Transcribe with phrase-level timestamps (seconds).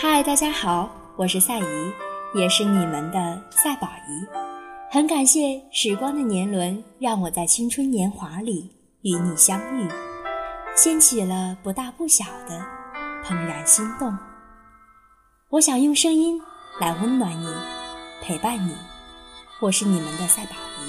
[0.00, 1.92] 嗨，大家好，我是赛姨，
[2.32, 4.24] 也是你们的赛宝姨，
[4.92, 8.70] 很感谢时光的年轮，让我在青春年华里
[9.02, 9.88] 与你相遇，
[10.76, 12.64] 掀起了不大不小的
[13.24, 14.16] 怦然心动，
[15.50, 16.40] 我想用声音
[16.78, 17.52] 来温暖你，
[18.22, 18.72] 陪伴你，
[19.58, 20.87] 我是你们的赛宝姨。